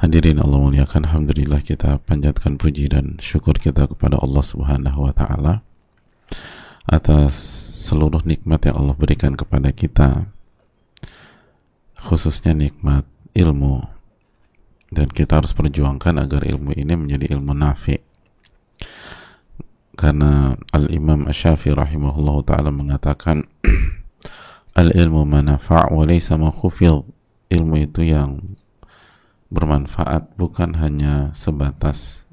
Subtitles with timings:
[0.00, 5.60] Hadirin Allah muliakan Alhamdulillah kita panjatkan puji dan syukur kita kepada Allah subhanahu wa ta'ala
[6.88, 7.36] atas
[7.84, 10.24] seluruh nikmat yang Allah berikan kepada kita
[12.00, 13.04] khususnya nikmat
[13.36, 13.84] ilmu.
[14.88, 18.00] Dan kita harus perjuangkan agar ilmu ini menjadi ilmu nafi.
[20.00, 23.44] Karena Al-Imam Asyafi rahimahullah ta'ala mengatakan
[24.80, 28.56] Al-ilmu manafa' wa laysa ilmu itu yang
[29.50, 32.24] bermanfaat bukan hanya sebatas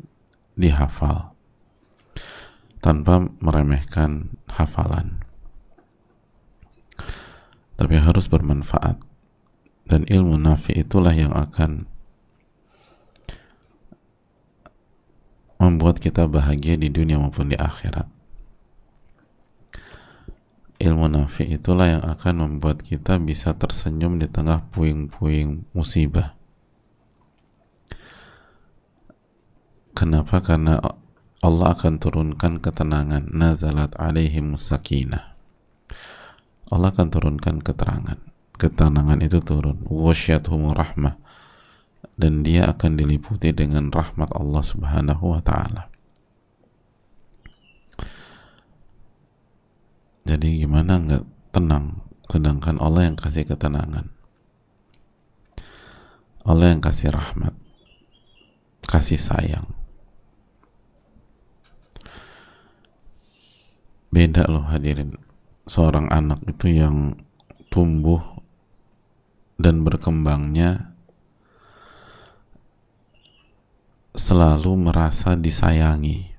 [0.53, 1.33] dihafal
[2.77, 5.21] tanpa meremehkan hafalan.
[7.77, 9.01] Tapi harus bermanfaat.
[9.87, 11.87] Dan ilmu nafi itulah yang akan
[15.57, 18.05] membuat kita bahagia di dunia maupun di akhirat.
[20.77, 26.36] Ilmu nafi itulah yang akan membuat kita bisa tersenyum di tengah puing-puing musibah
[29.97, 30.45] Kenapa?
[30.45, 30.77] Karena
[31.41, 33.33] Allah akan turunkan ketenangan.
[33.33, 35.33] Nazalat alaihim sakinah.
[36.69, 38.21] Allah akan turunkan keterangan.
[38.61, 39.81] Ketenangan itu turun.
[39.89, 41.17] Wasyathumur rahmah.
[42.13, 45.89] Dan dia akan diliputi dengan rahmat Allah subhanahu wa ta'ala.
[50.27, 51.23] Jadi gimana nggak
[51.55, 54.11] tenang sedangkan Allah yang kasih ketenangan.
[56.43, 57.55] Allah yang kasih rahmat,
[58.83, 59.76] kasih sayang.
[64.11, 65.15] Beda loh hadirin.
[65.67, 67.19] Seorang anak itu yang
[67.67, 68.23] tumbuh
[69.59, 70.95] dan berkembangnya
[74.15, 76.31] selalu merasa disayangi.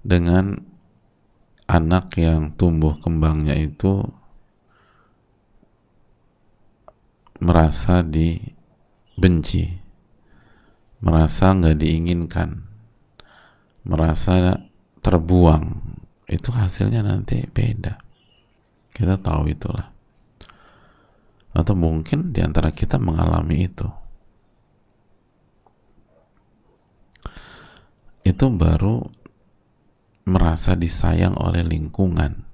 [0.00, 0.56] Dengan
[1.68, 4.08] anak yang tumbuh kembangnya itu
[7.38, 9.78] merasa dibenci
[10.98, 12.67] merasa nggak diinginkan
[13.88, 14.60] merasa
[15.00, 15.80] terbuang.
[16.28, 17.96] Itu hasilnya nanti beda.
[18.92, 19.88] Kita tahu itulah.
[21.56, 23.88] Atau mungkin di antara kita mengalami itu.
[28.20, 29.08] Itu baru
[30.28, 32.44] merasa disayang oleh lingkungan.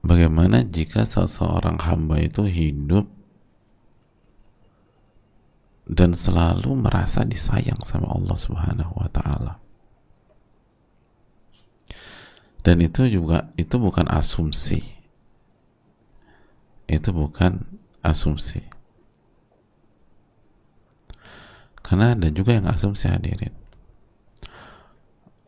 [0.00, 3.10] Bagaimana jika seseorang hamba itu hidup
[5.90, 9.58] dan selalu merasa disayang sama Allah Subhanahu wa taala.
[12.62, 14.86] Dan itu juga itu bukan asumsi.
[16.86, 17.66] Itu bukan
[18.06, 18.62] asumsi.
[21.82, 23.50] Karena ada juga yang asumsi hadirin.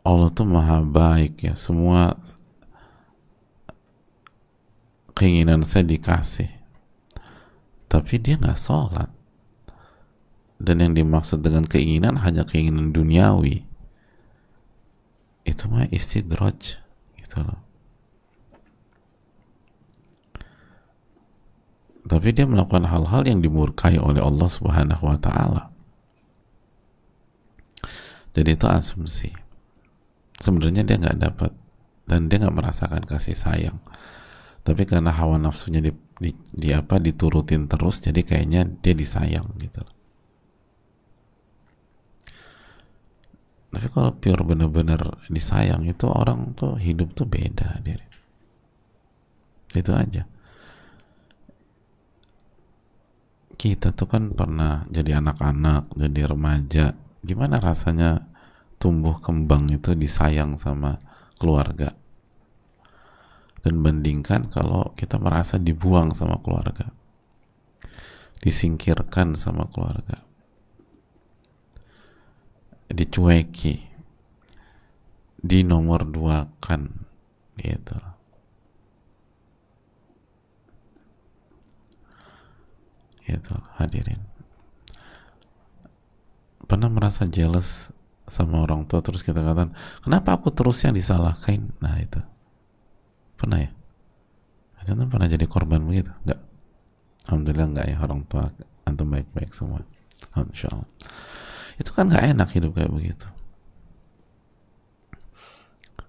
[0.02, 2.19] Allah tuh maha baik ya, semua
[5.14, 6.50] keinginan saya dikasih.
[7.86, 9.22] Tapi dia nggak sholat
[10.62, 13.67] dan yang dimaksud dengan keinginan hanya keinginan duniawi.
[15.43, 16.78] Itu mah istidraj
[17.19, 17.59] gitu loh.
[22.06, 25.75] Tapi dia melakukan hal-hal yang dimurkai oleh Allah subhanahu wa ta'ala.
[28.31, 29.31] Jadi itu asumsi.
[30.39, 31.50] Sebenarnya dia nggak dapat.
[32.06, 33.79] Dan dia nggak merasakan kasih sayang.
[34.62, 35.91] Tapi karena hawa nafsunya di,
[36.23, 39.83] di, di apa diturutin terus jadi kayaknya dia disayang gitu
[43.72, 45.00] tapi kalau pure bener-bener
[45.32, 48.12] disayang itu orang tuh hidup tuh beda diri
[49.73, 50.29] itu aja.
[53.56, 56.87] Kita tuh kan pernah jadi anak-anak jadi remaja.
[57.23, 58.26] Gimana rasanya
[58.82, 60.99] tumbuh kembang itu disayang sama
[61.38, 61.94] keluarga?
[63.62, 66.91] Dan bandingkan kalau kita merasa dibuang sama keluarga.
[68.43, 70.31] Disingkirkan sama keluarga
[72.94, 73.91] dicueki.
[75.43, 76.87] Di nomor dua kan
[77.59, 77.99] gitu.
[83.27, 84.23] Gitu hadirin.
[86.62, 87.91] Pernah merasa jealous
[88.31, 92.23] sama orang tua terus kita katakan kenapa aku terus yang disalahkan nah itu.
[93.35, 93.71] Pernah ya?
[94.83, 96.11] Jangan pernah jadi korban begitu?
[96.23, 96.41] Enggak
[97.27, 98.50] Alhamdulillah enggak ya orang tua
[98.87, 99.87] antum baik-baik semua.
[100.35, 100.89] Allah.
[101.80, 103.28] Itu kan nggak enak hidup kayak begitu.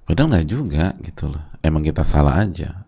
[0.04, 1.44] Padahal nggak juga gitu loh.
[1.64, 2.84] Emang kita salah aja.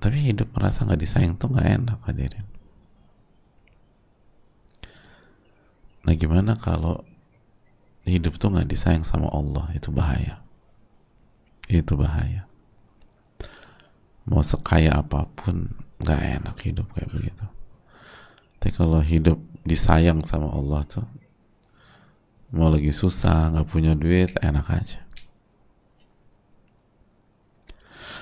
[0.00, 2.46] Tapi hidup merasa nggak disayang tuh nggak enak hadirin.
[6.08, 7.04] Nah gimana kalau
[8.08, 10.40] hidup tuh nggak disayang sama Allah itu bahaya.
[11.68, 12.48] Itu bahaya.
[14.24, 15.68] Mau sekaya apa pun
[16.00, 17.44] nggak enak hidup kayak begitu.
[18.60, 21.06] Tapi kalau hidup disayang sama Allah tuh
[22.52, 25.00] mau lagi susah nggak punya duit enak aja.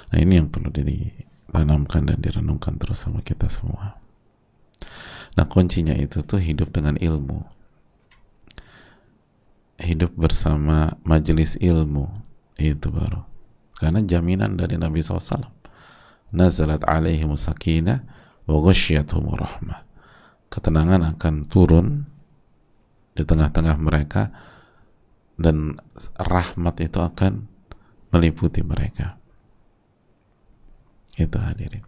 [0.08, 3.98] Nah ini yang perlu ditanamkan dan direnungkan terus sama kita semua.
[5.34, 7.58] Nah kuncinya itu tuh hidup dengan ilmu
[9.78, 12.10] hidup bersama majelis ilmu
[12.58, 13.22] itu baru
[13.78, 15.46] karena jaminan dari Nabi SAW
[16.34, 18.02] nazalat alaihi sakinah
[18.50, 19.87] wa ghasyiyatuhum rahmah
[20.48, 22.08] ketenangan akan turun
[23.14, 24.32] di tengah-tengah mereka
[25.38, 25.78] dan
[26.18, 27.46] rahmat itu akan
[28.10, 29.20] meliputi mereka
[31.18, 31.84] itu hadirin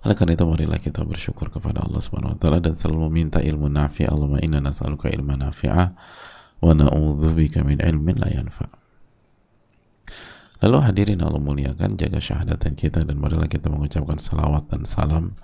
[0.00, 3.68] oleh karena itu marilah kita bersyukur kepada Allah Subhanahu wa taala dan selalu meminta ilmu
[3.68, 4.08] nafi.
[4.08, 5.92] Allahumma inna nas'aluka ilman nafi'a
[6.64, 8.72] wa na'udzubika min ilmin la yanfa.
[10.64, 15.36] Lalu hadirin Allah muliakan jaga syahadatan kita dan marilah kita mengucapkan salawat dan salam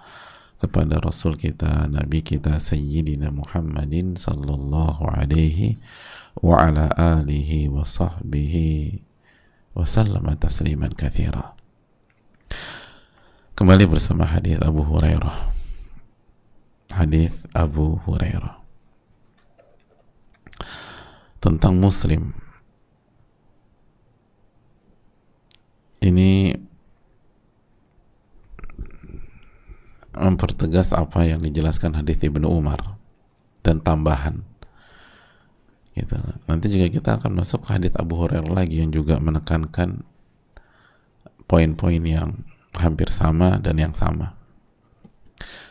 [0.57, 5.77] kepada Rasul kita, Nabi kita Sayyidina Muhammadin sallallahu alaihi
[6.41, 9.01] wa ala alihi wa sahbihi
[9.77, 11.53] wa sallama tasliman kathira.
[13.57, 15.53] Kembali bersama hadis Abu Hurairah.
[16.93, 18.67] Hadis Abu Hurairah
[21.41, 22.35] tentang Muslim.
[26.03, 26.59] Ini
[30.17, 32.97] mempertegas apa yang dijelaskan hadis Ibnu Umar
[33.61, 34.43] dan tambahan.
[35.97, 36.17] Gitu.
[36.45, 40.05] Nanti juga kita akan masuk ke hadis Abu Hurairah lagi yang juga menekankan
[41.49, 42.45] poin-poin yang
[42.77, 44.37] hampir sama dan yang sama.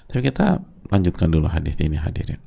[0.09, 2.41] Tapi kita lanjutkan dulu hadis ini hadirin.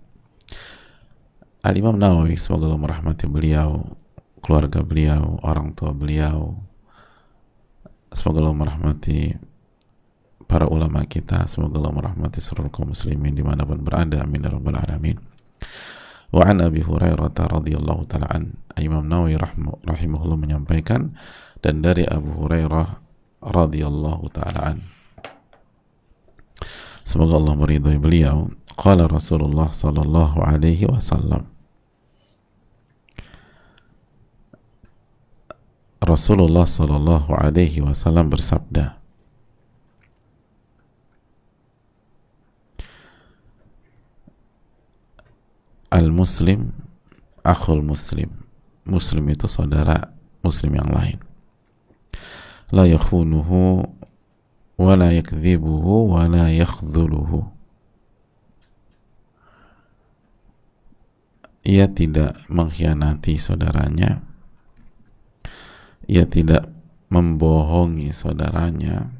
[1.62, 3.98] Al Imam Nawawi semoga Allah merahmati beliau,
[4.42, 6.54] keluarga beliau, orang tua beliau.
[8.14, 9.36] Semoga Allah merahmati
[10.48, 14.24] para ulama kita, semoga Allah merahmati seluruh kaum muslimin di mana pun berada.
[14.24, 15.20] Amin ya rabbal alamin.
[16.32, 19.36] Wa an Abi Hurairah radhiyallahu taala an Imam Nawawi
[19.84, 21.12] rahimahullah menyampaikan
[21.60, 23.00] dan dari Abu Hurairah
[23.44, 24.78] radhiyallahu taala an.
[27.04, 28.52] Semoga Allah meridhai beliau.
[28.76, 31.48] Qala Rasulullah sallallahu alaihi wasallam.
[35.98, 38.97] Rasulullah sallallahu alaihi wasallam bersabda,
[45.88, 46.68] Al-Muslim
[47.40, 48.28] akhul Muslim.
[48.84, 50.12] Muslim itu saudara
[50.44, 51.18] Muslim yang lain.
[52.68, 53.88] La yakhunuhu
[54.76, 57.48] wa la yakdhibuhu wa la yakhdhuluhu.
[61.68, 64.24] Ia tidak mengkhianati saudaranya.
[66.08, 66.68] Ia tidak
[67.12, 69.12] membohongi saudaranya.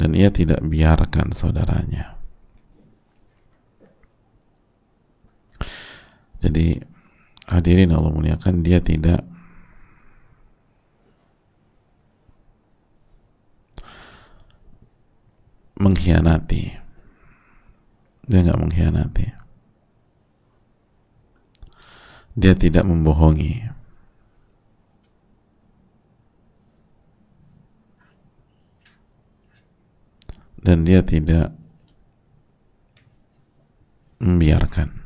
[0.00, 2.17] Dan ia tidak biarkan saudaranya
[6.38, 6.78] jadi
[7.50, 9.26] hadirin Allah muliakan dia tidak
[15.78, 16.74] mengkhianati.
[18.28, 19.26] Dia nggak mengkhianati.
[22.38, 23.66] Dia tidak membohongi.
[30.58, 31.54] Dan dia tidak
[34.20, 34.97] membiarkan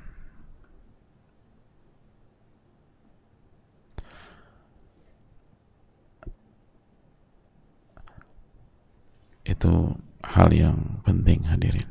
[9.43, 11.91] itu hal yang penting hadirin.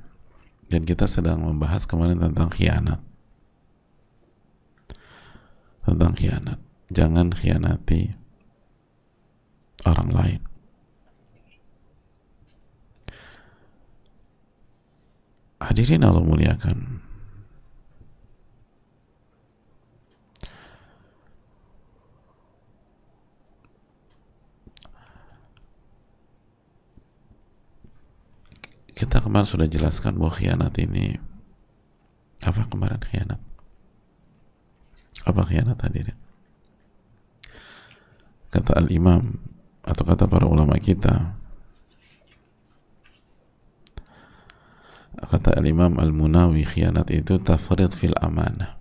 [0.71, 3.03] Dan kita sedang membahas kemarin tentang khianat.
[5.83, 6.59] Tentang khianat.
[6.91, 8.15] Jangan khianati
[9.83, 10.41] orang lain.
[15.61, 17.00] Hadirin Allah muliakan
[29.01, 31.17] kita kemarin sudah jelaskan bahwa khianat ini
[32.45, 33.41] apa kemarin khianat?
[35.25, 36.13] Apa khianat hadirin?
[38.53, 39.41] Kata al-imam
[39.81, 41.33] atau kata para ulama kita
[45.21, 48.77] kata Imam Al-Munawi khianat itu tafrid fil amanah.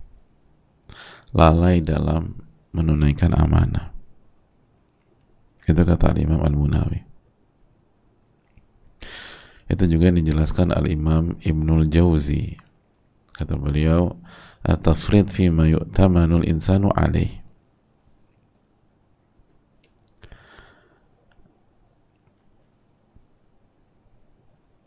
[1.33, 2.37] Lalai dalam
[2.75, 3.89] menunaikan amanah.
[5.65, 7.10] Itu kata Imam Al-Munawi
[9.71, 12.59] itu juga dijelaskan Al-Imam Ibnul Jauzi.
[13.31, 14.19] Kata beliau
[14.67, 17.39] at-tafrid fi ma yu'tamanul insanu alaih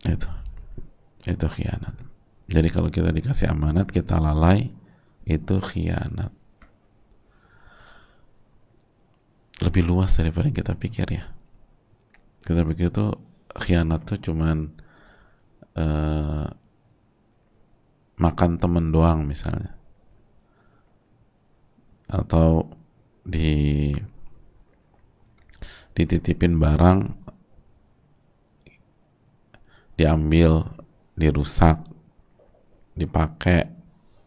[0.05, 0.29] itu.
[1.25, 1.97] Itu khianat.
[2.53, 4.69] Jadi kalau kita dikasih amanat kita lalai
[5.25, 6.29] itu khianat.
[9.65, 11.33] Lebih luas daripada yang kita pikir ya.
[12.45, 13.17] Kita pikir itu
[13.55, 14.75] khianat tuh cuman
[15.79, 16.47] uh,
[18.19, 19.75] makan temen doang misalnya.
[22.11, 22.71] Atau
[23.25, 23.91] di
[25.95, 27.01] dititipin barang
[29.95, 30.67] diambil
[31.15, 31.79] dirusak
[32.99, 33.71] dipakai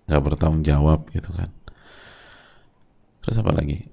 [0.07, 1.51] nggak bertanggung jawab gitu kan.
[3.23, 3.83] Terus apa lagi?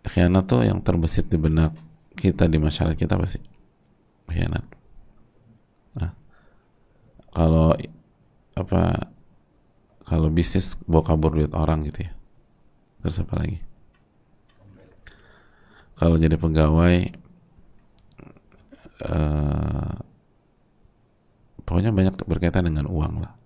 [0.00, 1.76] Khianat tuh yang terbesit di benak
[2.16, 3.49] kita di masyarakat kita pasti
[4.30, 4.64] khianat
[5.98, 6.12] nah,
[7.34, 7.74] kalau
[8.54, 9.10] apa
[10.10, 12.12] kalau bisnis bawa kabur duit orang gitu ya.
[12.98, 13.62] Terus apa lagi?
[15.94, 16.96] Kalau jadi pegawai
[19.06, 19.94] uh,
[21.62, 23.38] pokoknya banyak berkaitan dengan uang lah.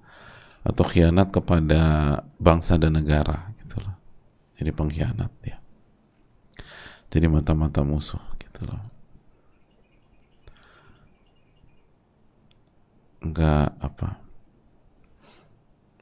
[0.64, 3.92] Atau khianat kepada bangsa dan negara gitu loh
[4.56, 5.60] jadi pengkhianat ya.
[7.12, 8.93] Jadi mata-mata musuh gitu loh
[13.24, 14.20] enggak apa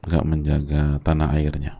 [0.03, 1.73] enggak menjaga tanah airnya.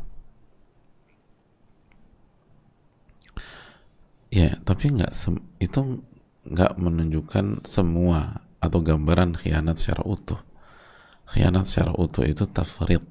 [4.31, 5.13] Ya tapi enggak
[5.59, 6.01] itu
[6.47, 10.39] enggak menunjukkan semua atau gambaran khianat secara utuh.
[11.27, 13.03] Khianat secara utuh itu tafrid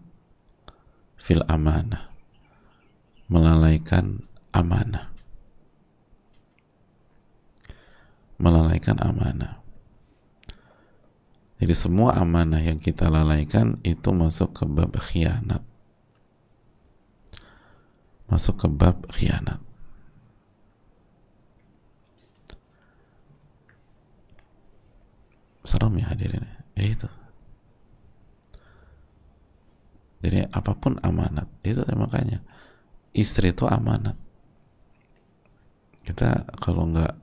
[1.21, 2.09] fil amanah
[3.29, 5.13] melalaikan amanah.
[8.43, 9.62] Melalaikan amanah
[11.63, 15.63] jadi semua amanah yang kita lalaikan itu masuk ke bab khianat.
[18.27, 19.63] Masuk ke bab khianat.
[25.63, 26.59] Serem ya hadirin ya?
[26.83, 27.07] Itu.
[30.19, 32.43] Jadi apa pun amanat itu makanya.
[33.15, 34.19] Istri itu amanat.
[36.03, 37.15] Kita kalau nggak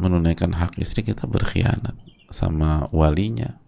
[0.00, 3.64] menunaikan hak istri kita berkhianat sama walinya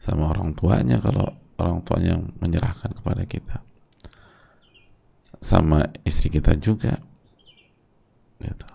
[0.00, 1.28] sama orang tuanya kalau
[1.60, 3.60] orang tuanya yang menyerahkan kepada kita.
[5.44, 6.96] Sama istri kita juga
[8.40, 8.66] gitu.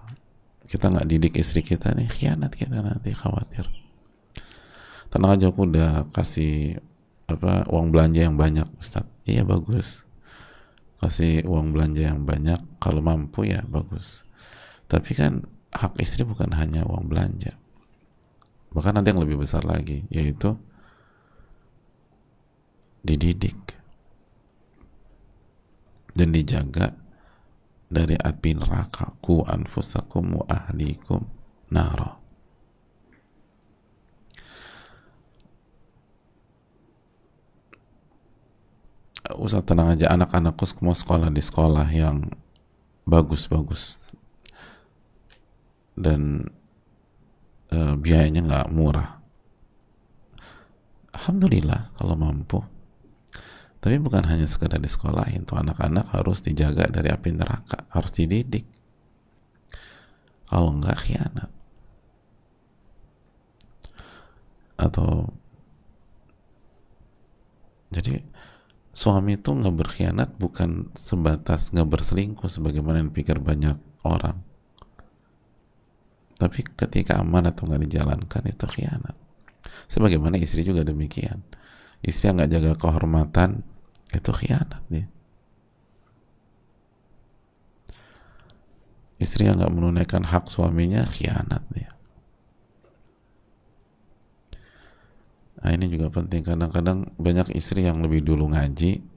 [0.70, 3.66] Kita nggak didik istri kita nih khianat kita nanti khawatir.
[5.10, 6.78] Tenang aja aku udah kasih
[7.26, 10.06] apa uang belanja yang banyak Ustaz iya bagus.
[11.02, 14.30] Kasih uang belanja yang banyak kalau mampu ya bagus.
[14.86, 17.65] Tapi kan hak istri bukan hanya uang belanja
[18.76, 20.60] bahkan ada yang lebih besar lagi yaitu
[23.08, 23.56] dididik
[26.12, 26.96] dan dijaga
[27.88, 29.16] dari api neraka.
[29.24, 31.24] Ku anfusakum wa ahlikum
[31.70, 32.18] nara.
[39.36, 42.30] Usah tenang aja anak-anakku semua sekolah di sekolah yang
[43.10, 44.14] bagus-bagus.
[45.96, 46.52] Dan
[47.76, 49.20] uh, biayanya nggak murah.
[51.12, 52.60] Alhamdulillah kalau mampu.
[53.84, 58.66] Tapi bukan hanya sekedar di sekolah itu anak-anak harus dijaga dari api neraka harus dididik.
[60.50, 61.52] Kalau enggak khianat.
[64.80, 65.30] Atau
[67.94, 68.26] jadi
[68.96, 73.76] suami itu nggak berkhianat bukan sebatas nggak berselingkuh sebagaimana yang pikir banyak
[74.08, 74.45] orang
[76.36, 79.16] tapi ketika aman atau nggak dijalankan itu khianat.
[79.88, 81.40] Sebagaimana istri juga demikian.
[82.04, 83.64] Istri yang nggak jaga kehormatan
[84.12, 85.08] itu khianat dia.
[89.16, 91.96] Istri yang nggak menunaikan hak suaminya khianat dia.
[95.64, 96.44] Nah ini juga penting.
[96.44, 99.15] Kadang-kadang banyak istri yang lebih dulu ngaji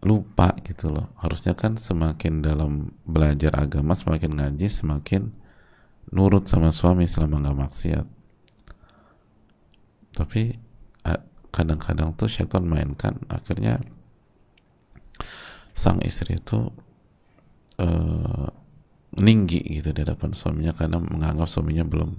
[0.00, 1.12] lupa gitu loh.
[1.20, 5.32] Harusnya kan semakin dalam belajar agama semakin ngaji semakin
[6.10, 8.06] nurut sama suami selama nggak maksiat.
[10.10, 10.42] Tapi
[11.50, 13.82] kadang-kadang tuh syaitan mainkan akhirnya
[15.74, 16.70] sang istri itu
[17.82, 18.48] uh,
[19.18, 22.10] ninggi gitu di hadapan suaminya karena menganggap suaminya belum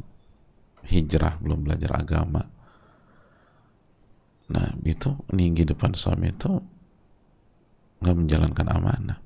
[0.92, 2.44] hijrah belum belajar agama.
[4.52, 6.52] Nah itu tinggi depan suami itu
[8.02, 9.20] nggak menjalankan amanah.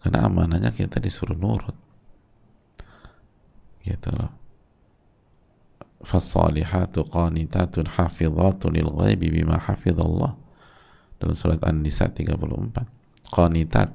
[0.00, 1.76] Karena amanahnya kita disuruh nurut.
[3.84, 4.32] Gitu loh.
[6.00, 10.32] Fasalihatu qanitatun hafizatun lil ghaibi bima hafizallah.
[11.18, 13.90] Dalam surat An-Nisa 34 qanitat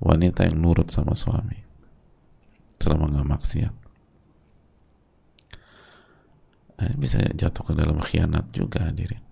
[0.00, 1.60] wanita yang nurut sama suami.
[2.80, 3.74] Selama nggak maksiat.
[6.78, 9.27] Nah, bisa jatuh ke dalam khianat juga hadirin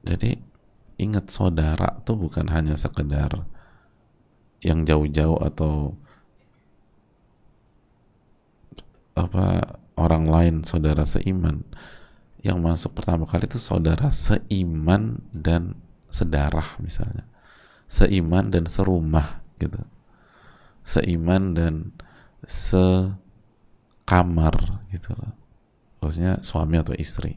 [0.00, 0.40] jadi
[1.00, 3.44] ingat saudara tuh bukan hanya sekedar
[4.60, 5.96] yang jauh-jauh atau
[9.16, 11.64] apa orang lain saudara seiman.
[12.40, 15.76] Yang masuk pertama kali itu saudara seiman dan
[16.08, 17.28] sedarah misalnya.
[17.84, 19.84] Seiman dan serumah gitu.
[20.80, 21.92] Seiman dan
[22.48, 23.20] sekamar
[24.88, 25.36] gitu loh.
[26.00, 27.36] Maksudnya suami atau istri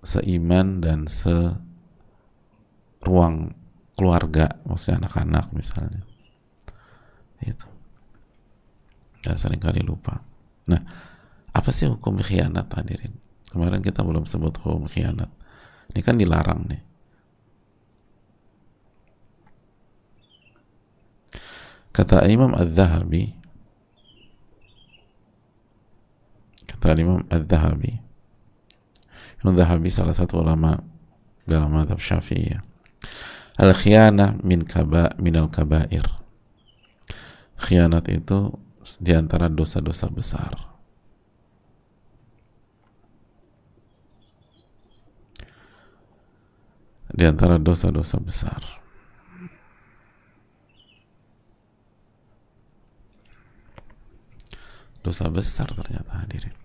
[0.00, 1.56] seiman dan se
[3.04, 3.52] ruang
[3.96, 6.02] keluarga maksudnya anak-anak misalnya.
[7.40, 7.68] Itu.
[9.24, 10.24] Ya sering kali lupa.
[10.68, 10.80] Nah
[11.52, 13.12] apa sih hukum khianat hadirin?
[13.50, 15.28] Kemarin kita belum sebut hukum khianat.
[15.92, 16.82] Ini kan dilarang nih.
[21.90, 23.34] Kata Imam Az-Zahabi
[26.70, 28.09] kata Imam Az-Zahabi
[29.40, 30.80] Imam Az-Zahabi salah satu ulama
[31.48, 32.60] dalam madhab syafi'iyah
[33.60, 36.04] al khianah min kaba min al kabair
[37.60, 38.56] khianat itu
[38.98, 40.56] di antara dosa-dosa besar.
[47.10, 48.62] Di antara dosa-dosa besar.
[55.00, 56.59] Dosa besar ternyata hadirin.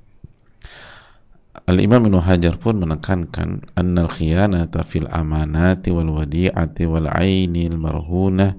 [1.65, 8.53] Al-Imam Ibn Hajar pun menekankan annal khiyanata fil amanati wal wadi'ati wal aini al marhunah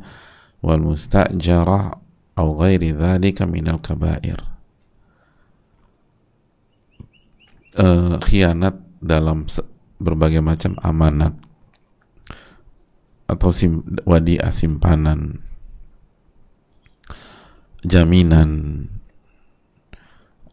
[0.59, 2.03] wal mustajara
[2.35, 4.43] atau ghairi dzalika minal kabair.
[7.77, 9.47] Uh, khianat dalam
[10.03, 11.37] berbagai macam amanat
[13.29, 15.45] atau sim, wadiah simpanan
[17.85, 18.83] jaminan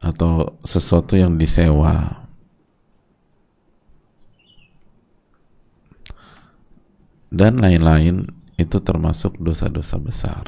[0.04, 2.23] atau sesuatu yang disewa
[7.34, 8.30] dan lain-lain
[8.62, 10.46] itu termasuk dosa-dosa besar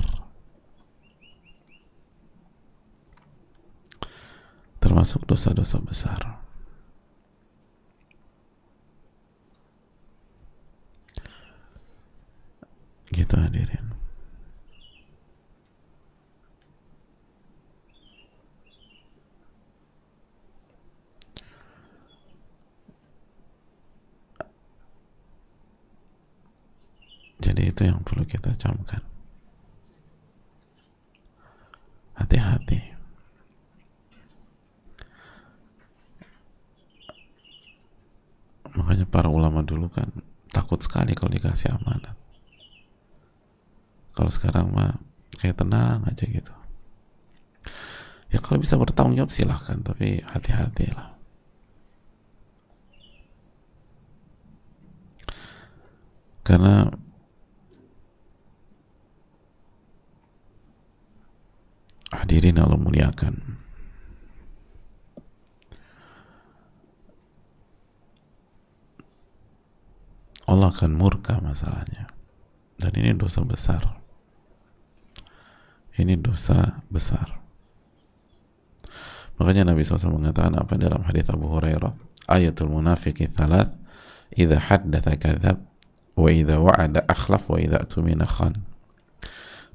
[4.85, 6.21] termasuk dosa-dosa besar.
[13.09, 13.84] Gitu hadirin.
[27.45, 29.05] Jadi itu yang perlu kita camkan.
[32.17, 32.95] Hati-hati.
[38.75, 40.11] makanya para ulama dulu kan
[40.51, 42.13] takut sekali kalau dikasih amanat
[44.11, 44.99] kalau sekarang mah
[45.39, 46.53] kayak tenang aja gitu
[48.35, 51.15] ya kalau bisa bertanggung jawab silahkan tapi hati-hati lah
[56.43, 56.91] karena
[62.25, 63.37] hadirin Allah muliakan.
[70.49, 72.09] Allah akan murka masalahnya.
[72.81, 74.01] Dan ini dosa besar.
[76.01, 77.45] Ini dosa besar.
[79.37, 81.93] Makanya Nabi SAW mengatakan apa dalam hadis Abu Hurairah
[82.25, 83.69] ayatul munafiqi thalath
[84.33, 85.61] idha haddatha kadhab
[86.17, 88.65] wa idha wa'ada akhlaf wa idha tumina khan.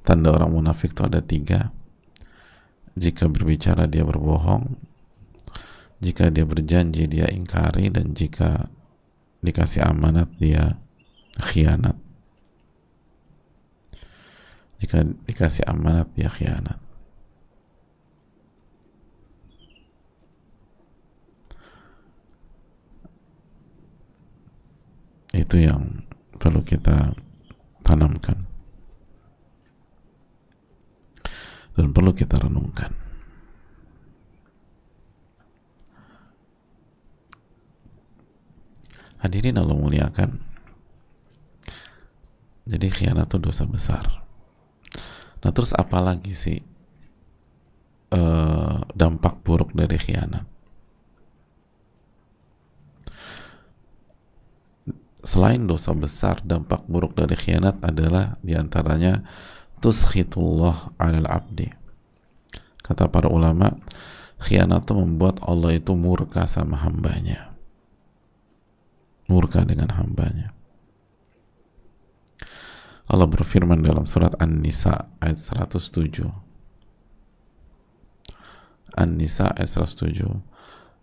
[0.02, 1.70] Tanda orang munafik itu ada tiga
[3.00, 4.76] jika berbicara dia berbohong
[6.00, 8.72] jika dia berjanji dia ingkari dan jika
[9.44, 10.80] dikasih amanat dia
[11.36, 11.96] khianat.
[14.80, 16.80] Jika dikasih amanat dia khianat.
[25.36, 26.04] Itu yang
[26.40, 27.12] perlu kita
[27.84, 28.49] tanamkan
[31.80, 32.92] dan perlu kita renungkan
[39.20, 40.40] Hadirin Allah muliakan.
[42.64, 44.04] Jadi khianat itu dosa besar.
[45.44, 46.60] Nah terus apa lagi sih
[48.16, 50.48] uh, dampak buruk dari khianat?
[55.20, 59.20] Selain dosa besar, dampak buruk dari khianat adalah di antaranya
[59.80, 61.68] tuskhitullah alal abdi.
[62.80, 63.76] Kata para ulama,
[64.40, 67.52] khianat itu membuat Allah itu murka sama hambanya.
[69.30, 70.56] Murka dengan hambanya.
[73.10, 76.30] Allah berfirman dalam surat An-Nisa ayat 107.
[78.94, 80.30] An-Nisa ayat 107.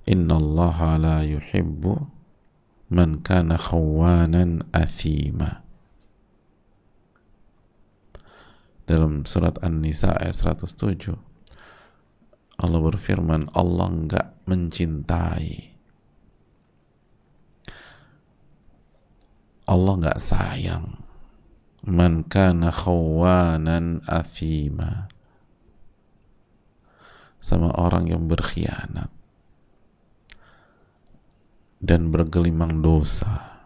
[0.08, 2.08] Inna Allah la yuhibbu
[2.96, 5.67] man kana khawanan athima.
[8.88, 11.12] Dalam surat An-Nisa ayat 107.
[12.58, 15.76] Allah berfirman, Allah enggak mencintai.
[19.68, 21.04] Allah enggak sayang.
[21.84, 25.12] Man kana khawanan athima.
[27.44, 29.12] Sama orang yang berkhianat
[31.78, 33.58] dan bergelimang dosa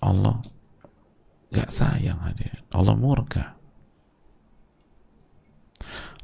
[0.00, 0.40] Allah
[1.52, 3.60] gak sayang hadir Allah murka.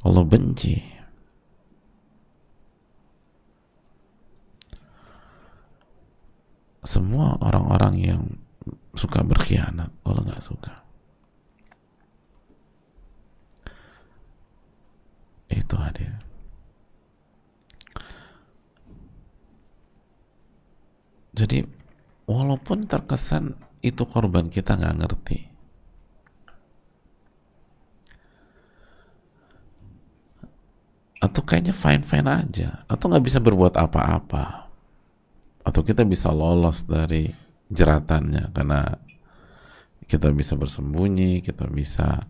[0.01, 0.81] Allah benci.
[6.81, 8.21] Semua orang-orang yang
[8.97, 10.73] suka berkhianat Allah nggak suka.
[15.53, 16.17] Itu hadir.
[21.37, 21.61] Jadi
[22.25, 23.53] walaupun terkesan
[23.85, 25.56] itu korban kita nggak ngerti
[31.27, 34.71] atau kayaknya fine fine aja atau nggak bisa berbuat apa-apa
[35.67, 37.27] atau kita bisa lolos dari
[37.67, 38.95] jeratannya karena
[40.07, 42.23] kita bisa bersembunyi, kita bisa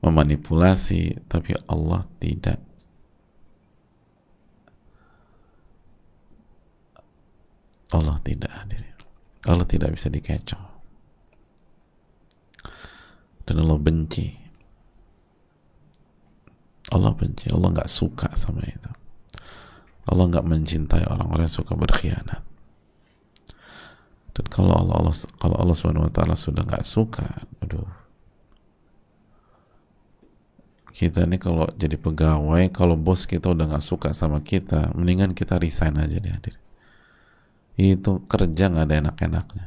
[0.00, 2.58] memanipulasi, tapi Allah tidak.
[7.92, 8.80] Allah tidak hadir.
[9.44, 10.64] Allah tidak bisa dikecoh.
[13.44, 14.41] Dan Allah benci.
[16.92, 17.48] Allah benci.
[17.48, 18.92] Allah nggak suka sama itu.
[20.04, 22.44] Allah nggak mencintai orang-orang yang suka berkhianat.
[24.32, 27.88] Dan kalau Allah, Allah kalau Allah Subhanahu wa taala sudah nggak suka aduh.
[30.92, 35.56] Kita nih kalau jadi pegawai kalau bos kita udah nggak suka sama kita mendingan kita
[35.56, 36.56] resign aja deh hadir
[37.80, 39.66] itu kerja nggak ada enak-enaknya.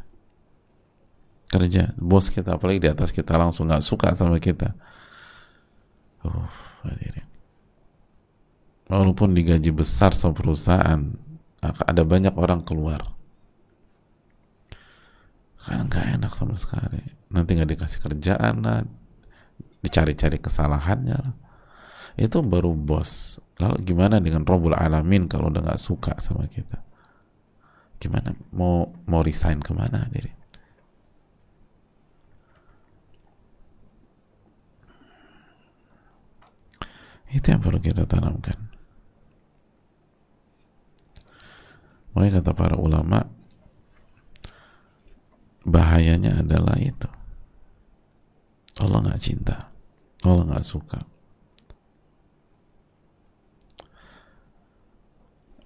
[1.50, 1.84] Kerja.
[1.98, 4.78] Bos kita apalagi di atas kita langsung nggak suka sama kita
[6.30, 6.50] uh,
[6.86, 7.28] hadirin.
[8.86, 11.02] Walaupun digaji besar sama perusahaan
[11.66, 13.02] ada banyak orang keluar.
[15.66, 17.02] Kan nggak enak sama sekali.
[17.34, 18.86] Nanti nggak dikasih kerjaan lah
[19.82, 21.36] dicari-cari kesalahannya lah.
[22.14, 23.42] Itu baru bos.
[23.58, 26.86] Lalu gimana dengan Robul Alamin kalau udah nggak suka sama kita?
[27.98, 28.38] Gimana?
[28.54, 30.35] Mau mau resign ke mana diri
[37.36, 38.56] itu yang perlu kita tanamkan.
[42.16, 43.28] Makanya kata para ulama
[45.68, 47.12] bahayanya adalah itu.
[48.80, 49.76] Allah nggak cinta
[50.26, 51.00] Allah nggak suka.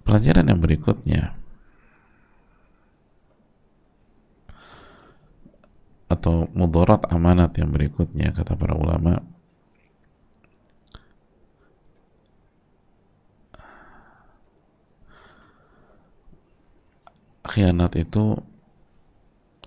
[0.04, 1.38] Pelajaran yang berikutnya
[6.10, 9.22] atau mudarat amanat yang berikutnya kata para ulama
[17.60, 18.40] khianat itu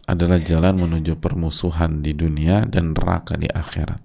[0.08, 4.00] adalah jalan menuju permusuhan di dunia dan neraka di akhirat.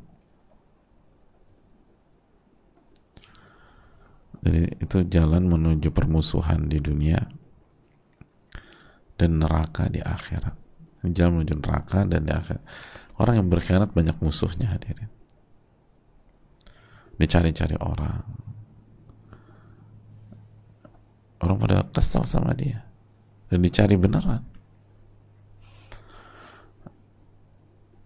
[4.44, 7.24] Jadi itu jalan menuju permusuhan di dunia
[9.16, 10.56] dan neraka di akhirat.
[11.08, 12.64] Jalan menuju neraka dan di akhirat.
[13.24, 15.08] Orang yang berkhianat banyak musuhnya hadirin.
[17.16, 18.24] Dicari-cari orang.
[21.40, 22.87] Orang pada kesal sama dia.
[23.48, 24.44] Dan dicari beneran.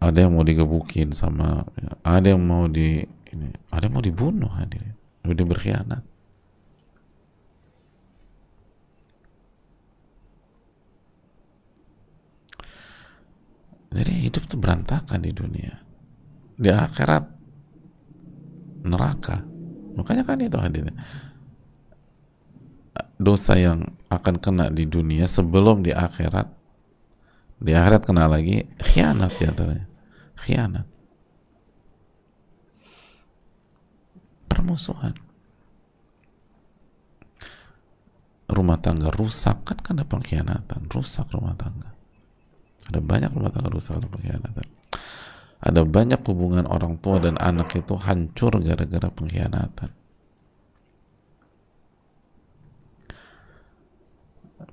[0.01, 1.61] Ada yang mau digebukin sama
[2.01, 4.97] ada yang mau di ini ada yang mau dibunuh hadirin.
[5.21, 6.01] Udah berkhianat
[13.93, 15.77] jadi hidup tuh berantakan di dunia.
[16.57, 17.23] Di akhirat
[18.87, 19.45] neraka.
[19.93, 20.97] Makanya kan itu hadirin
[23.21, 26.61] dosa yang akan kena di dunia sebelum di akhirat
[27.61, 29.85] di akhirat kena lagi khianat ya antaranya.
[30.41, 30.87] Khianat.
[34.49, 35.13] Permusuhan.
[38.49, 39.61] Rumah tangga rusak.
[39.61, 40.89] Kan karena pengkhianatan.
[40.89, 41.93] Rusak rumah tangga.
[42.89, 44.67] Ada banyak rumah tangga rusak karena pengkhianatan.
[45.61, 50.00] Ada banyak hubungan orang tua dan anak itu hancur gara-gara pengkhianatan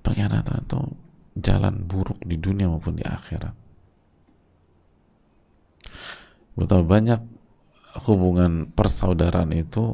[0.09, 0.81] pengkhianatan itu
[1.37, 3.53] jalan buruk di dunia maupun di akhirat.
[6.57, 7.21] Betapa banyak
[8.09, 9.93] hubungan persaudaraan itu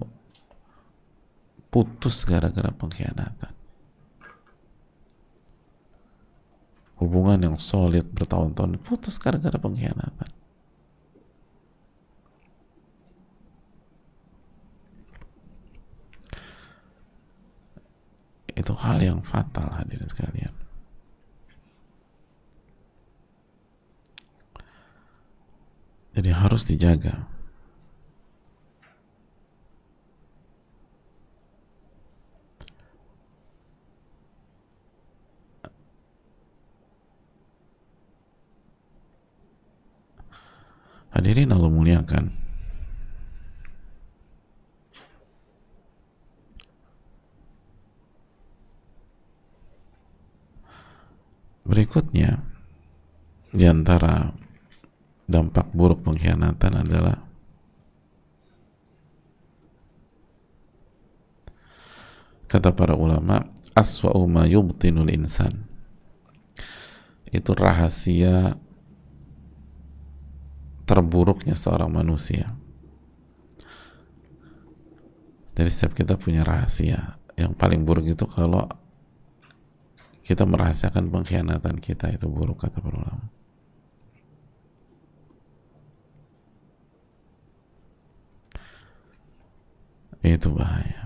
[1.74, 3.52] putus gara-gara pengkhianatan.
[7.02, 10.33] Hubungan yang solid bertahun-tahun putus gara-gara pengkhianatan
[18.54, 20.54] itu hal yang fatal hadirin sekalian
[26.14, 27.26] jadi harus dijaga
[41.14, 42.43] Hadirin Allah muliakan.
[51.64, 52.44] Berikutnya,
[53.48, 54.32] di antara
[55.24, 57.16] dampak buruk pengkhianatan adalah
[62.44, 65.64] kata para ulama aswa'u ma yubtinul insan
[67.34, 68.54] itu rahasia
[70.86, 72.54] terburuknya seorang manusia.
[75.54, 77.18] Jadi setiap kita punya rahasia.
[77.34, 78.70] Yang paling buruk itu kalau
[80.24, 83.28] kita merahasiakan pengkhianatan kita itu buruk kata para ulama.
[90.24, 91.04] Itu bahaya.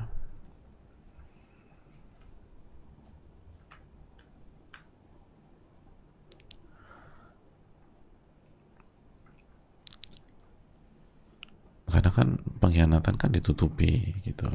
[11.98, 12.28] kadang kan
[12.62, 14.46] pengkhianatan kan ditutupi gitu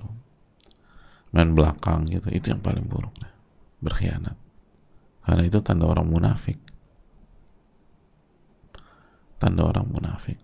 [1.36, 3.12] main belakang gitu itu yang paling buruk
[3.84, 4.38] berkhianat
[5.24, 6.60] karena itu tanda orang munafik.
[9.40, 10.40] Tanda orang munafik.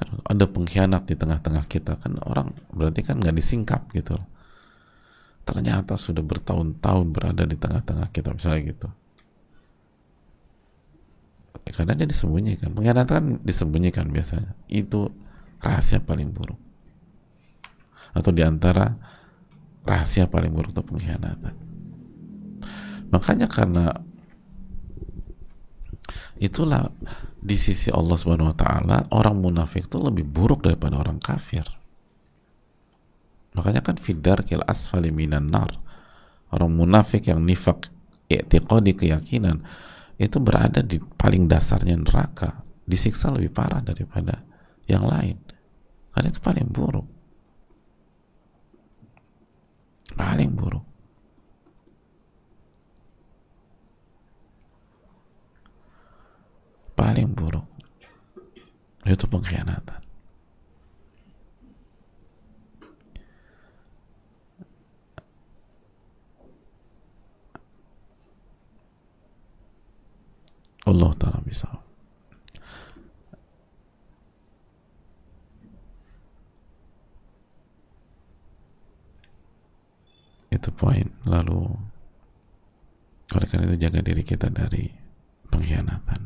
[0.00, 4.16] Kan ada pengkhianat di tengah-tengah kita kan orang berarti kan nggak disingkap gitu.
[5.44, 8.88] Ternyata sudah bertahun-tahun berada di tengah-tengah kita misalnya gitu.
[11.72, 12.74] Karena dia disembunyikan.
[12.74, 14.56] Pengkhianatan kan disembunyikan biasanya.
[14.68, 15.12] Itu
[15.62, 16.58] rahasia paling buruk.
[18.12, 18.92] Atau di antara
[19.82, 21.54] rahasia paling buruk itu pengkhianatan.
[23.12, 23.92] Makanya karena
[26.40, 26.90] itulah
[27.38, 31.66] di sisi Allah Subhanahu wa taala orang munafik itu lebih buruk daripada orang kafir.
[33.52, 35.76] Makanya kan fidar kil asfali minan nar
[36.54, 37.92] orang munafik yang nifak
[38.32, 39.60] i'tiqadi keyakinan
[40.16, 44.40] itu berada di paling dasarnya neraka disiksa lebih parah daripada
[44.88, 45.36] yang lain.
[46.12, 47.21] Karena itu paling buruk
[50.14, 50.86] paling buruk.
[56.94, 57.66] Paling buruk.
[59.02, 60.02] Itu pengkhianatan.
[70.82, 71.81] Allah Ta'ala bisa
[80.52, 81.08] itu poin.
[81.24, 81.72] Lalu
[83.32, 84.92] oleh karena itu jaga diri kita dari
[85.48, 86.20] pengkhianatan.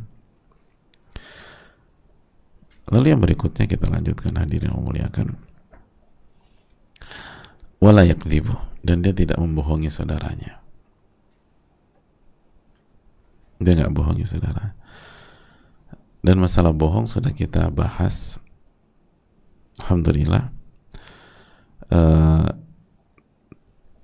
[2.91, 5.35] Lalu yang berikutnya kita lanjutkan hadirin memuliakan
[7.83, 8.55] wala yakdzibu
[8.87, 10.63] dan dia tidak membohongi saudaranya.
[13.57, 14.77] Dia nggak bohong ya saudara.
[16.21, 18.37] Dan masalah bohong sudah kita bahas.
[19.81, 20.53] Alhamdulillah.
[21.87, 22.51] Uh,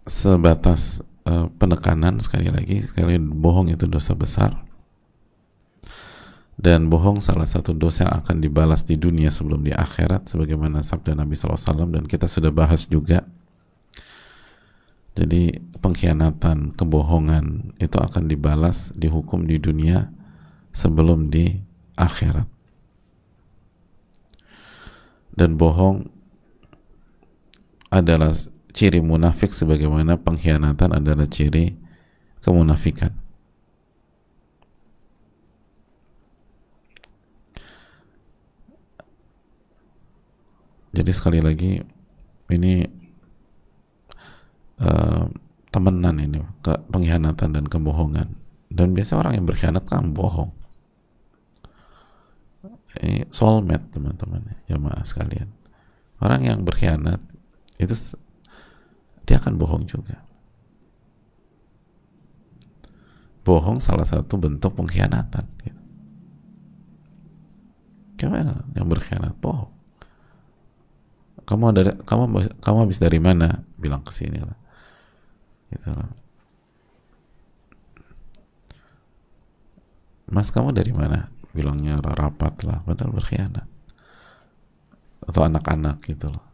[0.02, 4.58] sebatas uh, penekanan sekali lagi sekali bohong itu dosa besar
[6.58, 11.18] dan bohong salah satu dosa yang akan dibalas di dunia sebelum di akhirat sebagaimana sabda
[11.18, 13.26] Nabi SAW dan kita sudah bahas juga
[15.12, 20.08] jadi pengkhianatan, kebohongan itu akan dibalas, dihukum di dunia
[20.72, 21.60] sebelum di
[22.00, 22.48] akhirat.
[25.36, 26.08] Dan bohong
[27.92, 28.32] adalah
[28.72, 31.76] ciri munafik sebagaimana pengkhianatan adalah ciri
[32.40, 33.12] kemunafikan.
[40.92, 41.80] Jadi sekali lagi
[42.52, 42.84] ini
[44.76, 45.24] uh,
[45.72, 48.36] temenan ini ke pengkhianatan dan kebohongan.
[48.72, 50.52] Dan biasa orang yang berkhianat kan bohong.
[53.00, 55.48] Ini soulmate teman-teman ya maaf sekalian.
[56.20, 57.20] Orang yang berkhianat
[57.80, 57.92] itu
[59.28, 60.22] dia akan bohong juga.
[63.42, 65.44] Bohong salah satu bentuk pengkhianatan.
[65.66, 65.82] Gitu.
[68.22, 69.82] Gimana yang berkhianat bohong?
[71.42, 72.22] kamu ada kamu
[72.62, 74.58] kamu habis dari mana bilang ke sini lah
[75.74, 76.10] gitu lah
[80.32, 83.68] mas kamu dari mana bilangnya rapat lah padahal berkhianat
[85.28, 86.44] atau anak-anak gitu loh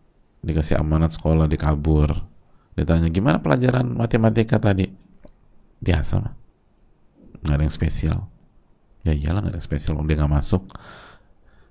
[0.42, 2.10] dikasih amanat sekolah dikabur
[2.78, 4.86] ditanya gimana pelajaran matematika tadi?
[5.82, 6.34] Biasa mah
[7.42, 8.18] nggak ada yang spesial.
[9.06, 10.62] Ya iyalah nggak ada yang spesial dia nggak masuk.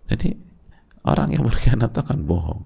[0.07, 0.35] Jadi
[1.03, 2.61] orang yang berkhianat akan bohong.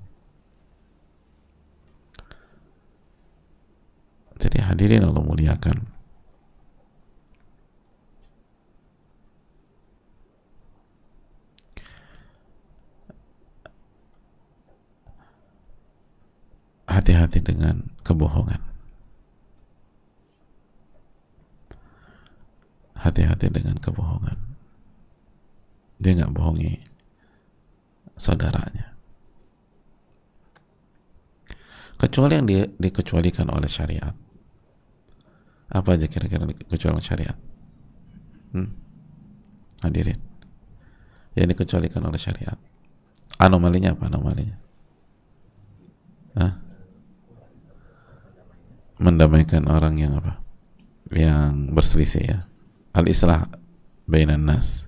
[4.41, 6.00] Jadi hadirin Allah muliakan.
[16.91, 18.59] Hati-hati dengan kebohongan.
[22.99, 24.35] Hati-hati dengan kebohongan.
[26.03, 26.83] Dia nggak bohongi
[28.19, 28.91] saudaranya.
[31.95, 34.13] Kecuali yang di, dikecualikan oleh syariat.
[35.71, 37.37] Apa aja kira-kira kecuali syariat?
[38.51, 38.67] Hmm?
[39.85, 40.19] Hadirin.
[41.39, 42.59] Yang dikecualikan oleh syariat.
[43.39, 44.57] Anomalinya apa anomalinya?
[46.35, 46.70] Hah?
[49.01, 50.37] Mendamaikan orang yang apa?
[51.09, 52.39] Yang berselisih ya.
[52.93, 53.49] Al-islah
[54.05, 54.85] bainan nas.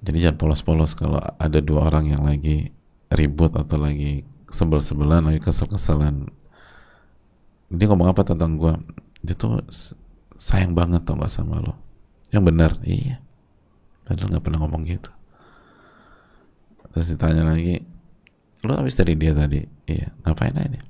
[0.00, 2.72] Jadi jangan polos-polos kalau ada dua orang yang lagi
[3.12, 6.32] ribut atau lagi sebel-sebelan lagi kesel-keselan.
[7.68, 8.72] Dia ngomong apa tentang gue
[9.20, 9.60] dia tuh
[10.40, 11.76] sayang banget tau gak sama lo.
[12.32, 12.72] Yang benar?
[12.80, 13.20] Iya.
[14.08, 15.12] Padahal nggak pernah ngomong gitu.
[16.96, 17.84] Terus ditanya lagi
[18.64, 19.60] lo habis dari dia tadi?
[19.84, 20.16] Iya.
[20.24, 20.80] Ngapain aja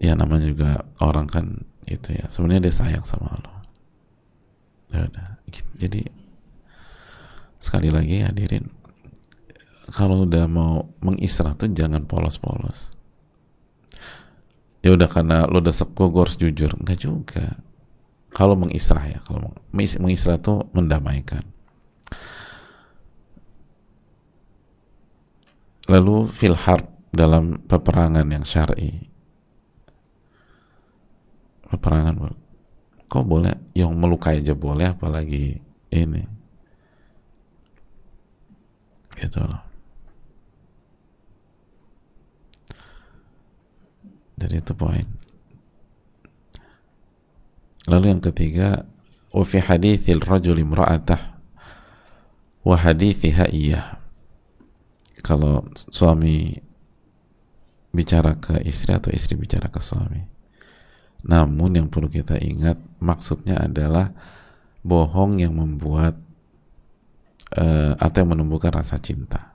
[0.00, 1.46] ya namanya juga orang kan
[1.84, 2.26] itu ya.
[2.32, 3.60] Sebenarnya dia sayang sama lo
[4.90, 5.38] ya udah
[5.78, 6.02] jadi
[7.60, 8.66] sekali lagi hadirin.
[9.90, 12.94] Kalau udah mau mengisra tuh jangan polos-polos.
[14.80, 16.72] Ya udah karena lo udah seko gue harus jujur.
[16.78, 17.58] Enggak juga.
[18.30, 21.42] Kalau mengisrah ya kalau mengisrah itu mendamaikan.
[25.90, 29.09] Lalu fil harb dalam peperangan yang syar'i
[31.70, 32.34] peperangan
[33.10, 35.58] kok boleh yang melukai aja boleh apalagi
[35.90, 36.22] ini
[39.14, 39.70] gitu loh
[44.40, 45.04] Jadi itu poin.
[47.84, 48.88] Lalu yang ketiga,
[49.36, 51.36] wa fi hadithil rajul imra'atah
[52.64, 54.00] wa hadithiha iya.
[55.20, 56.56] Kalau suami
[57.92, 60.24] bicara ke istri atau istri bicara ke suami.
[61.24, 64.12] Namun yang perlu kita ingat maksudnya adalah
[64.80, 66.16] bohong yang membuat
[67.56, 69.50] uh, atau yang menumbuhkan rasa cinta.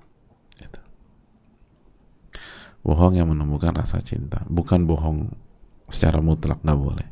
[2.86, 4.46] Bohong yang menumbuhkan rasa cinta.
[4.46, 5.34] Bukan bohong
[5.90, 7.10] secara mutlak nggak boleh.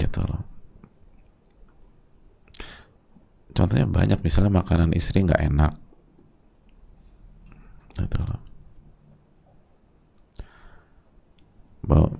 [0.00, 0.48] Gitu loh.
[3.52, 5.76] Contohnya banyak misalnya makanan istri nggak enak.
[8.00, 8.47] Gitu loh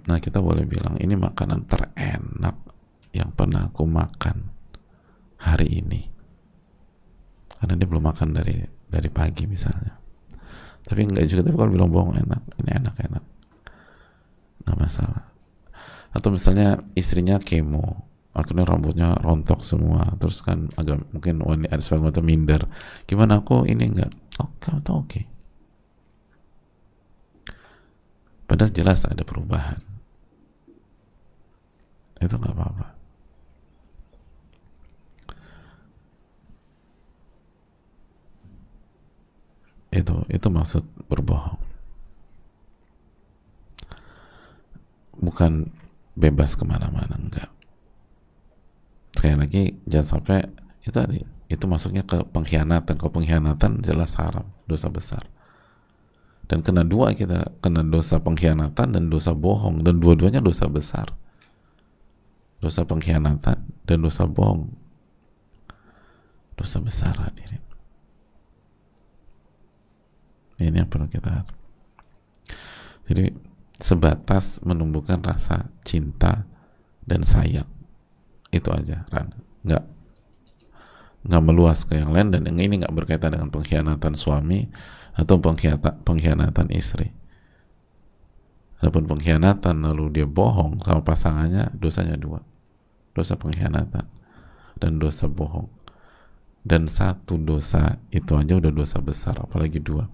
[0.09, 2.57] nah kita boleh bilang ini makanan terenak
[3.13, 4.49] yang pernah aku makan
[5.39, 6.03] hari ini.
[7.59, 8.57] Karena dia belum makan dari
[8.89, 9.93] dari pagi misalnya.
[10.89, 12.43] Tapi enggak juga tapi kalau bilang bohong enak.
[12.65, 13.25] Ini enak enak.
[14.65, 15.25] Nggak masalah.
[16.17, 18.09] Atau misalnya istrinya kemo.
[18.33, 20.07] Akhirnya rambutnya rontok semua.
[20.17, 22.63] Terus kan agak mungkin wanita ada sebagian minder.
[23.05, 24.13] Gimana aku ini enggak?
[24.39, 24.93] Oh kamu oke.
[25.05, 25.38] okay.
[28.49, 29.79] Padahal jelas ada perubahan.
[32.19, 32.87] Itu nggak apa-apa.
[39.93, 41.61] Itu itu maksud berbohong.
[45.19, 45.71] Bukan
[46.19, 47.51] bebas ke mana-mana enggak.
[49.15, 50.47] Sekali lagi jangan sampai
[50.83, 52.97] itu tadi itu masuknya ke pengkhianatan.
[52.99, 55.38] Ke pengkhianatan jelas haram dosa besar
[56.49, 59.85] dan kena dua kita kena dosa pengkhianatan dan dosa bohong.
[59.85, 61.13] Dan dua-duanya dosa besar.
[62.59, 64.73] Dosa pengkhianatan dan dosa bohong.
[66.57, 67.63] Dosa besar hadirin.
[70.59, 71.47] Ini yang perlu kita
[73.09, 73.33] jadi
[73.81, 76.45] sebatas menumbuhkan rasa cinta
[77.09, 77.67] dan sayang.
[78.53, 79.33] Itu aja Ran.
[79.65, 79.85] Nggak
[81.19, 84.71] nggak meluas ke yang lain dan yang ini nggak berkaitan dengan pengkhianatan suami
[85.19, 87.11] atau pengkhianatan pengkhianatan istri
[88.79, 92.47] Adapun pengkhianatan lalu dia bohong sama pasangannya dosanya dua
[93.11, 94.07] dosa pengkhianatan
[94.79, 95.67] dan dosa bohong
[96.63, 100.07] dan satu dosa itu aja udah dosa besar apalagi dua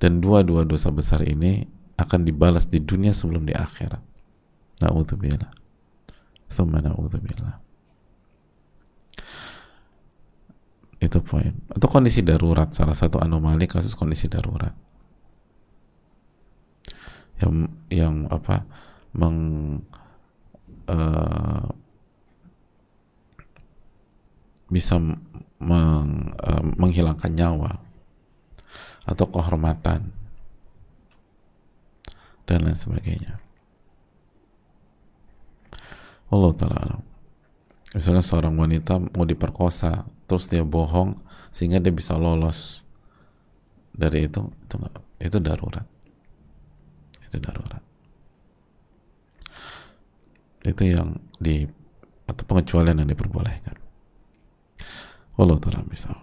[0.00, 1.66] dan dua-dua dosa besar ini
[2.00, 4.00] akan dibalas di dunia sebelum di akhirat.
[4.80, 5.52] Na'udzubillah.
[6.48, 7.60] Thumma na'udzubillah.
[11.00, 11.56] Itu poin.
[11.72, 14.76] Atau kondisi darurat, salah satu anomali kasus kondisi darurat.
[17.40, 18.68] Yang yang apa?
[19.10, 19.38] meng
[20.86, 21.66] uh,
[24.70, 25.02] bisa
[25.58, 27.82] meng, uh, menghilangkan nyawa
[29.02, 30.14] atau kehormatan
[32.46, 33.42] dan lain sebagainya.
[36.30, 37.02] Allah taala
[37.90, 41.18] Misalnya seorang wanita mau diperkosa, terus dia bohong
[41.50, 42.86] sehingga dia bisa lolos
[43.90, 45.82] dari itu, itu gak, itu darurat.
[47.26, 47.82] Itu darurat.
[50.62, 51.66] Itu yang di
[52.30, 53.74] atau pengecualian yang diperbolehkan.
[55.34, 56.14] Allah taala misal.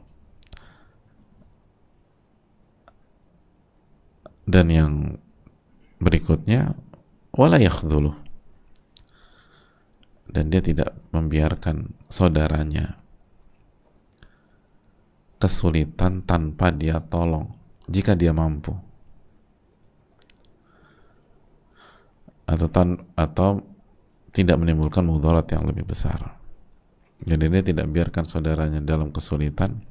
[4.47, 4.93] Dan yang
[5.99, 6.79] berikutnya
[7.35, 8.15] wala yakhdhulu
[10.31, 12.99] dan dia tidak membiarkan saudaranya
[15.37, 17.53] kesulitan tanpa dia tolong
[17.85, 18.73] jika dia mampu
[22.47, 23.61] atau tan atau
[24.33, 26.37] tidak menimbulkan mudarat yang lebih besar
[27.21, 29.81] jadi dia tidak biarkan saudaranya dalam kesulitan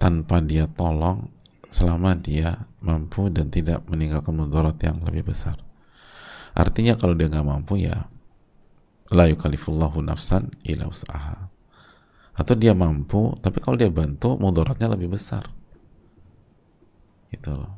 [0.00, 1.28] tanpa dia tolong
[1.68, 5.60] selama dia mampu dan tidak meninggalkan mudarat yang lebih besar.
[6.56, 8.08] Artinya kalau dia nggak mampu ya
[9.12, 11.49] la yukalifullahu nafsan ila usaha.
[12.40, 15.44] Atau dia mampu, tapi kalau dia bantu mudaratnya lebih besar.
[17.28, 17.76] Gitu loh.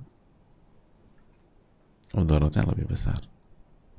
[2.14, 3.26] Mudaratnya lebih besar.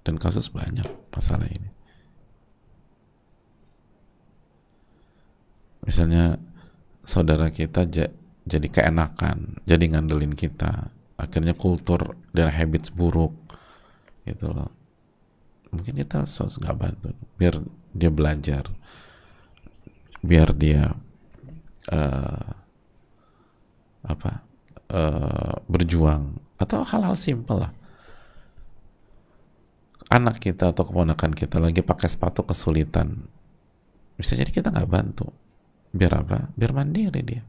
[0.08, 1.68] Dan kasus banyak masalah ini.
[5.84, 6.40] Misalnya
[7.04, 7.84] saudara kita
[8.48, 10.88] jadi keenakan, jadi ngandelin kita.
[11.20, 13.36] Akhirnya kultur dan habits buruk
[14.24, 14.72] gitu loh.
[15.76, 17.60] Mungkin kita harus nggak bantu, biar
[17.92, 18.64] dia belajar,
[20.24, 20.96] biar dia
[21.92, 22.50] uh,
[24.04, 24.32] apa
[24.90, 27.74] uh, berjuang atau hal-hal simpel lah.
[30.08, 33.26] Anak kita atau keponakan kita lagi pakai sepatu kesulitan,
[34.16, 35.28] bisa jadi kita nggak bantu.
[35.94, 36.50] Biar apa?
[36.54, 37.44] Biar mandiri dia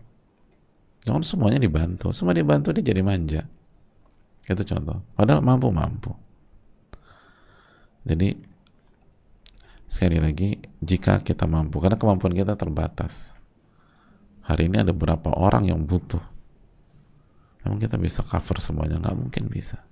[1.04, 2.16] Jangan semuanya dibantu.
[2.16, 3.44] Semua dibantu dia jadi manja.
[4.48, 5.04] Itu contoh.
[5.12, 6.16] Padahal mampu-mampu.
[8.08, 8.32] Jadi
[9.94, 13.30] sekali lagi jika kita mampu karena kemampuan kita terbatas.
[14.42, 16.20] Hari ini ada berapa orang yang butuh?
[17.62, 18.98] Emang kita bisa cover semuanya?
[18.98, 19.86] Nggak mungkin bisa.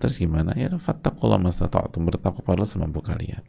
[0.00, 0.56] Terus gimana?
[0.56, 3.44] Ya fattakullah mastata'tum bertakwa semampu kalian.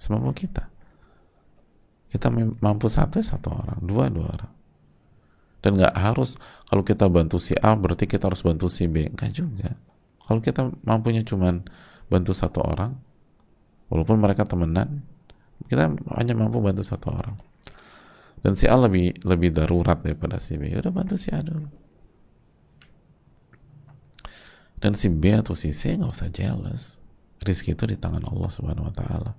[0.00, 0.72] Semampu kita.
[2.08, 2.32] Kita
[2.64, 3.78] mampu satu ya satu orang.
[3.84, 4.52] Dua dua orang.
[5.60, 6.40] Dan nggak harus
[6.72, 9.12] kalau kita bantu si A berarti kita harus bantu si B.
[9.12, 9.76] Enggak juga.
[10.24, 11.68] Kalau kita mampunya cuman
[12.08, 12.96] bantu satu orang
[13.88, 15.04] walaupun mereka temenan
[15.66, 17.36] kita hanya mampu bantu satu orang.
[18.38, 20.70] Dan si A lebih lebih darurat daripada si B.
[20.70, 21.66] Udah bantu si A dulu.
[24.78, 27.02] Dan si B atau si C nggak usah jealous.
[27.42, 29.32] Rizki itu di tangan Allah subhanahu wa ta'ala.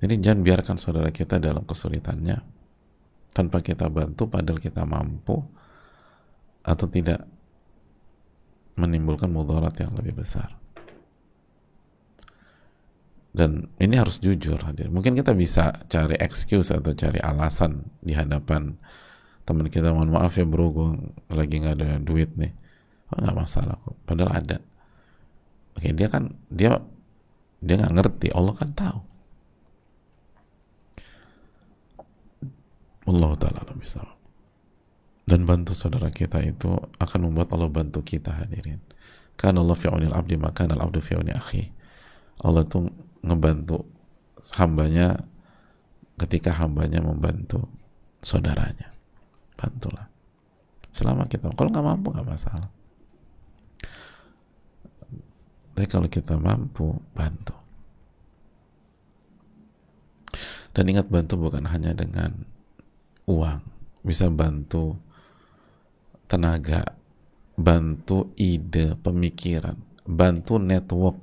[0.00, 2.36] Jadi jangan biarkan saudara kita dalam kesulitannya.
[3.32, 5.40] Tanpa kita bantu padahal kita mampu
[6.60, 7.24] atau tidak
[8.76, 10.59] menimbulkan mudarat yang lebih besar
[13.30, 14.90] dan ini harus jujur hadir.
[14.90, 18.74] Mungkin kita bisa cari excuse atau cari alasan di hadapan
[19.46, 19.94] teman kita.
[19.94, 20.88] Mohon maaf ya bro gue
[21.30, 22.50] lagi nggak ada duit nih.
[23.14, 23.94] Oh, nggak masalah kok.
[24.02, 24.58] Padahal ada.
[25.78, 26.82] Oke dia kan dia
[27.62, 28.28] dia nggak ngerti.
[28.34, 29.00] Allah kan tahu.
[33.10, 33.98] Allah Ta'ala bisa
[35.30, 38.82] dan bantu saudara kita itu akan membuat Allah bantu kita hadirin.
[39.38, 41.70] Kan Allah fi'unil abdi maka al abdu akhi.
[42.42, 42.90] Allah tuh
[43.20, 43.84] ngebantu
[44.56, 45.20] hambanya
[46.16, 47.68] ketika hambanya membantu
[48.20, 48.92] saudaranya.
[49.56, 50.08] Bantulah.
[50.92, 51.52] Selama kita.
[51.52, 52.70] Kalau nggak mampu nggak masalah.
[55.76, 57.56] Tapi kalau kita mampu bantu.
[60.70, 62.44] Dan ingat bantu bukan hanya dengan
[63.24, 63.60] uang.
[64.04, 64.96] Bisa bantu
[66.30, 67.00] tenaga
[67.58, 71.18] bantu ide pemikiran bantu network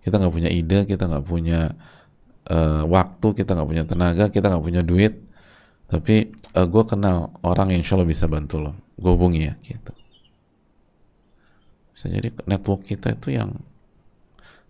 [0.00, 1.76] kita nggak punya ide kita nggak punya
[2.48, 5.14] uh, waktu kita nggak punya tenaga kita nggak punya duit.
[5.90, 8.72] Tapi uh, eh, gue kenal orang yang insya Allah bisa bantu lo.
[8.94, 9.92] Gue hubungi ya gitu.
[11.92, 13.58] Bisa jadi network kita itu yang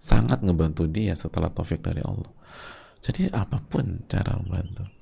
[0.00, 2.32] sangat ngebantu dia setelah taufik dari Allah.
[3.04, 5.00] Jadi apa pun cara membantu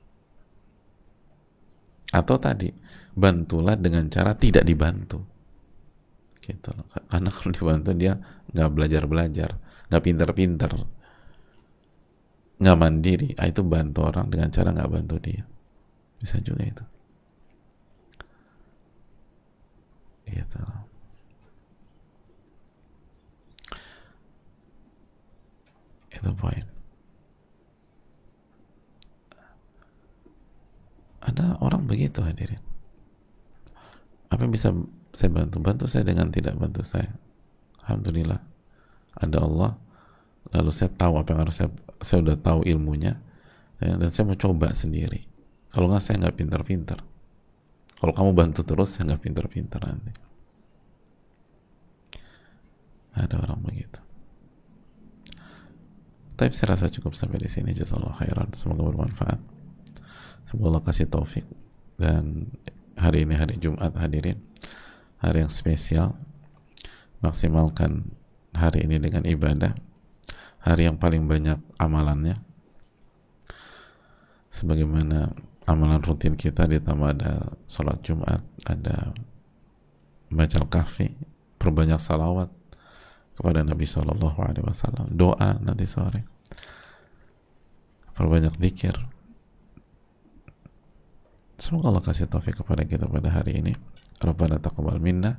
[2.09, 2.73] atau tadi
[3.13, 5.21] bantulah dengan cara tidak dibantu.
[6.41, 6.87] Gitu loh.
[7.13, 8.17] karena kalau dibantu dia
[8.49, 9.51] nggak belajar belajar
[9.89, 10.73] nggak pinter pinter
[12.59, 13.29] nggak mandiri.
[13.39, 15.43] Ah, itu bantu orang dengan cara nggak bantu dia.
[16.19, 16.85] Bisa juga itu.
[20.27, 20.63] Gitu.
[26.19, 26.67] Itu poin.
[31.23, 32.63] Ada orang begitu hadirin.
[34.29, 34.75] Apa yang bisa
[35.15, 35.63] saya bantu?
[35.63, 37.15] Bantu saya dengan tidak bantu saya.
[37.87, 38.48] Alhamdulillah
[39.17, 39.73] ada Allah
[40.53, 43.21] lalu saya tahu apa yang harus saya saya udah tahu ilmunya
[43.83, 45.27] ya, dan saya mau coba sendiri.
[45.69, 46.99] Kalau nggak saya nggak pinter-pinter
[47.99, 50.15] kalau kamu bantu terus saya nggak pinter-pinter nanti.
[53.19, 53.99] Ada orang begitu.
[56.39, 57.75] Tapi saya rasa cukup sampai di sini.
[57.75, 58.55] Jazakallah khairan.
[58.55, 59.43] Semoga bermanfaat.
[60.47, 61.43] Semoga Allah kasih taufik.
[61.99, 62.47] Dan
[62.95, 64.39] hari ini hari Jumat hadirin
[65.19, 66.15] hari yang spesial.
[67.19, 68.15] Maksimalkan
[68.59, 69.73] hari ini dengan ibadah
[70.63, 72.37] hari yang paling banyak amalannya.
[74.51, 75.31] Sebagaimana
[75.71, 79.15] amalan rutin kita ditambah ada sholat Jumat ada
[80.29, 81.15] baca kafi
[81.57, 82.51] perbanyak salawat
[83.39, 85.15] kepada Nabi Shallallahu Alaihi Wasallam.
[85.15, 86.27] Doa nanti sore
[88.19, 88.99] perbanyak zikir.
[91.59, 93.73] Semoga Allah kasih taufik kepada kita pada hari ini.
[94.19, 95.39] Rabbana taqabbal minna